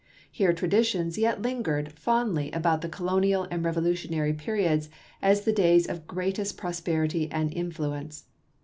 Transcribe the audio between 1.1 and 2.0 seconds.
yet lingered